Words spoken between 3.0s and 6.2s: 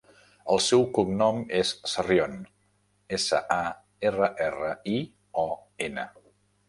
essa, a, erra, erra, i, o, ena.